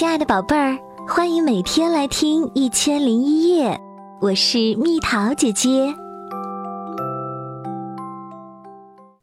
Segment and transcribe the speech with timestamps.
[0.00, 3.68] 亲爱的宝贝儿，欢迎每天来听《一千零一夜》，
[4.22, 5.94] 我是蜜桃姐姐。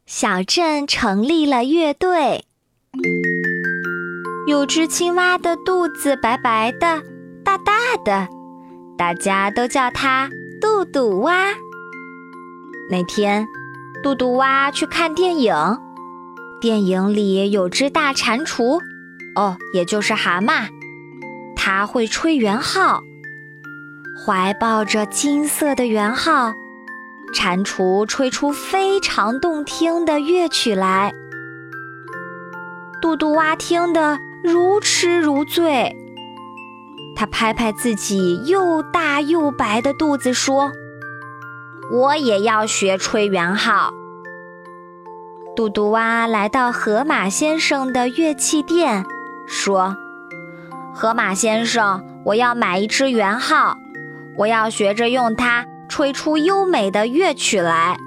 [0.06, 2.44] 小镇成立了乐队，
[4.46, 7.02] 有只青蛙的肚子白白的、
[7.44, 7.72] 大大
[8.04, 8.28] 的，
[8.96, 11.46] 大家都叫它肚肚蛙。
[12.88, 13.44] 那天，
[14.00, 15.52] 肚肚蛙去看电影，
[16.60, 18.78] 电影里有只大蟾蜍。
[19.38, 20.68] 哦，也就是蛤蟆，
[21.54, 23.04] 它会吹圆号，
[24.26, 26.54] 怀抱着金色的圆号，
[27.32, 31.12] 蟾蜍吹出非常动听的乐曲来。
[33.00, 35.96] 杜杜蛙听得如痴如醉，
[37.14, 40.72] 他拍拍自己又大又白的肚子，说
[41.92, 43.94] ：“我也要学吹圆号。”
[45.54, 49.06] 杜杜蛙来到河马先生的乐器店。
[49.48, 49.96] 说
[50.94, 53.78] ：“河马先生，我要买一只圆号，
[54.36, 57.98] 我要学着用它吹出优美的乐曲来。”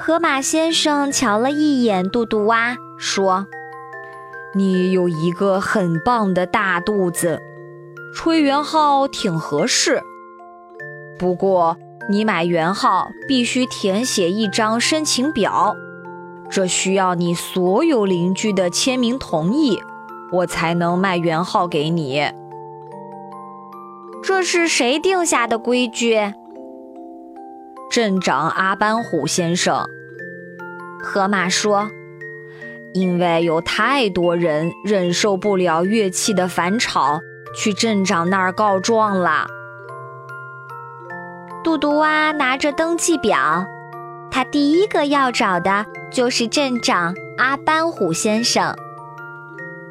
[0.00, 3.46] 河马先生瞧了一眼杜杜蛙，说
[4.54, 7.40] ：“你有一个很棒的大肚子，
[8.14, 10.02] 吹圆号挺合适。
[11.18, 11.76] 不过，
[12.08, 15.76] 你买圆号必须填写一张申请表。”
[16.50, 19.80] 这需要你所有邻居的签名同意，
[20.32, 22.30] 我才能卖圆号给你。
[24.22, 26.18] 这是谁定下的规矩？
[27.90, 29.84] 镇长阿班虎先生。
[31.02, 31.88] 河马说
[32.92, 37.20] ：“因为有太多人忍受不了乐器的反吵，
[37.54, 39.46] 去镇长那儿告状了。”
[41.62, 43.66] 杜杜蛙拿着登记表，
[44.30, 45.86] 他第一个要找的。
[46.16, 48.74] 就是镇长阿班虎先生。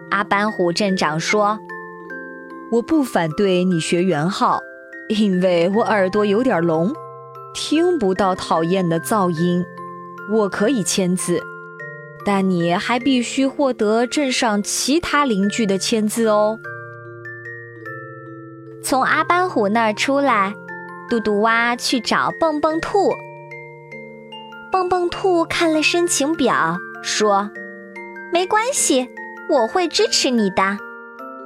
[0.10, 1.60] 阿班虎镇长说
[2.74, 4.60] ：“我不反对你学圆号，
[5.10, 6.92] 因为我耳朵有点聋，
[7.54, 9.64] 听不到讨厌的噪音。
[10.34, 11.40] 我可以签字，
[12.26, 16.58] 但你还必须获得镇上其他邻居的签字哦。”
[18.82, 20.56] 从阿班虎那儿出来，
[21.08, 23.14] 嘟嘟蛙去找蹦蹦兔。
[24.76, 27.50] 蹦蹦兔看了申请表，说
[28.30, 29.08] ：“没关系，
[29.50, 30.78] 我会支持你的。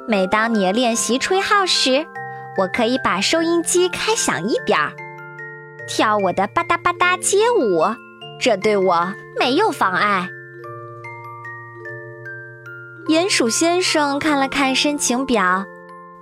[0.08, 2.08] 每当你练习吹号时，
[2.58, 4.94] 我可以把收音机开响一点儿，
[5.88, 7.84] 跳我的吧嗒吧嗒街舞，
[8.42, 10.28] 这对我没有妨碍。”
[13.10, 15.66] 鼹鼠先生看了看申请表，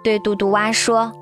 [0.04, 1.14] 对嘟嘟蛙说：“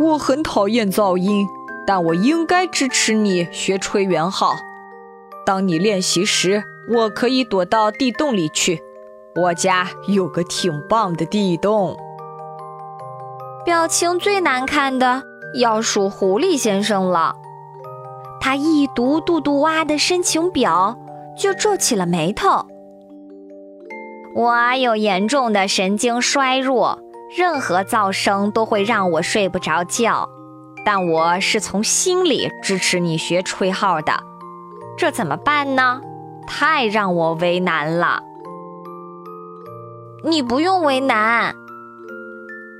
[0.00, 1.46] 我很讨厌噪音，
[1.86, 4.56] 但我应该支持你学吹圆号。”
[5.44, 8.80] 当你练习时，我可以躲到地洞里去。
[9.36, 11.96] 我家有个挺棒的地洞。
[13.64, 15.22] 表情最难看的
[15.58, 17.34] 要数狐狸先生了。
[18.40, 20.98] 他一读杜杜蛙的申请表，
[21.36, 22.66] 就皱起了眉头。
[24.34, 26.98] 我有严重的神经衰弱，
[27.36, 30.28] 任何噪声都会让我睡不着觉。
[30.84, 34.12] 但我是从心里支持你学吹号的。
[34.96, 36.00] 这怎么办呢？
[36.46, 38.22] 太让我为难了。
[40.22, 41.54] 你不用为难。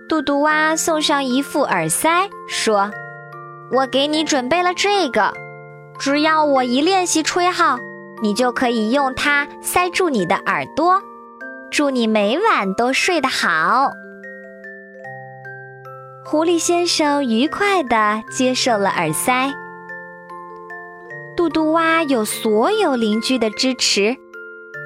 [0.08, 2.90] 嘟嘟蛙送上一副耳塞，说
[3.72, 5.32] ：“我给你准备了这个，
[5.98, 7.78] 只要我一练习吹号，
[8.22, 11.00] 你就可以用它塞住你的耳朵。
[11.70, 13.90] 祝你每晚都睡得好。”
[16.24, 19.52] 狐狸先生愉快地接受了耳塞。
[21.36, 24.16] 嘟嘟蛙有所有邻居的支持，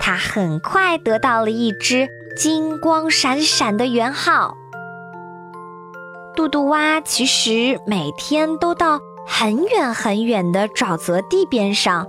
[0.01, 4.57] 他很快得到了一只金光闪闪的圆号。
[6.35, 12.07] 嘟嘟蛙其实每天都到很远很远的沼泽地边上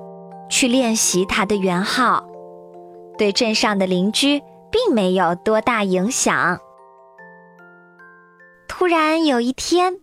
[0.49, 2.25] 去练习他的圆号，
[3.17, 6.59] 对镇上的邻居并没有多大影响。
[8.69, 9.95] 突然有一天，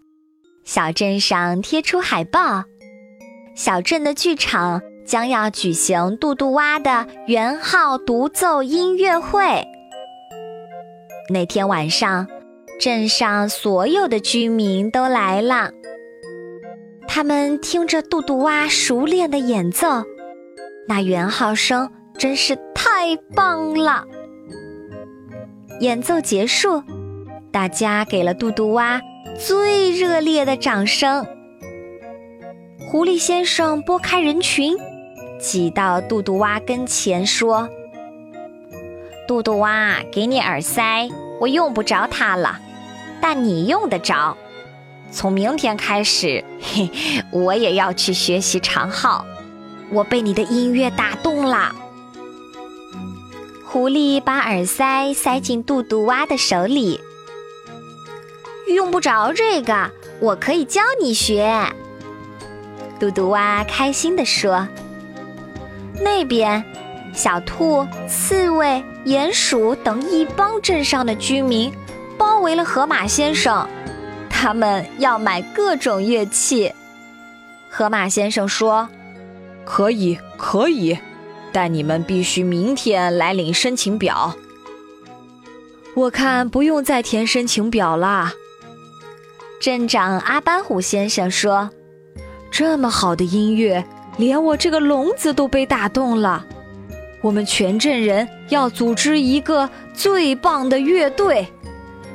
[0.65, 2.65] 小镇上贴出海报。
[3.57, 9.67] 小镇的剧场将要举行杜杜蛙的圆号独奏音乐会。
[11.33, 12.29] 那天晚上，
[12.79, 15.71] 镇上所有的居民都来了。
[17.09, 20.05] 他们听着杜杜蛙熟练的演奏，
[20.87, 24.05] 那圆号声真是太棒了。
[25.81, 26.83] 演奏结束，
[27.51, 29.01] 大家给了杜杜蛙
[29.39, 31.27] 最热烈的掌声。
[32.79, 34.77] 狐狸先生拨开人群，
[35.41, 37.69] 挤到杜杜蛙跟前说
[39.27, 41.09] ：“杜杜蛙，给你耳塞，
[41.41, 42.61] 我用不着它了，
[43.21, 44.37] 但你用得着。
[45.11, 46.91] 从明天开始，嘿，
[47.33, 49.25] 我也要去学习长号。
[49.91, 51.75] 我被你的音乐打动了。
[53.65, 57.01] 狐狸把耳塞塞进杜杜蛙的手里。
[58.69, 59.91] 用不着这个，
[60.21, 61.73] 我可以教你学。
[62.99, 64.67] 嘟嘟蛙开心地说
[66.01, 66.65] ：“那边，
[67.13, 71.71] 小兔、刺猬、鼹鼠等一帮镇上的居民
[72.17, 73.69] 包围了河马先生，
[74.31, 76.73] 他们要买各种乐器。”
[77.69, 78.89] 河马先生说
[79.67, 80.99] ：“可以，可以，
[81.53, 84.35] 但你们必须明天来领申请表。”
[85.95, 88.33] 我看不用再填申请表啦。
[89.61, 91.71] 镇长阿班虎先生说。
[92.59, 93.85] 这么好的音乐，
[94.17, 96.43] 连我这个聋子都被打动了。
[97.21, 101.47] 我们全镇人要组织一个最棒的乐队，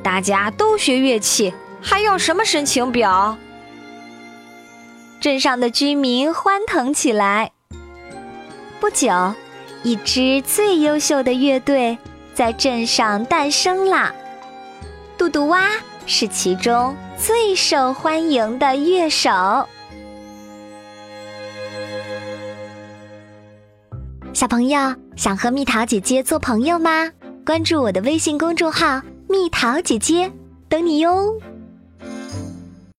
[0.02, 3.38] 大家都学乐器，还要什么申请表？
[5.20, 7.52] 镇上的居民欢腾起来。
[8.80, 9.12] 不久，
[9.84, 11.96] 一支最优秀的乐队
[12.34, 14.12] 在镇上诞生了。
[15.16, 15.68] 嘟嘟蛙
[16.04, 19.30] 是其中最受欢迎的乐手。
[24.32, 27.10] 小朋友想和蜜桃姐姐做朋友吗？
[27.44, 30.32] 关注我的微信公众号“蜜桃姐姐”，
[30.70, 31.38] 等你哟。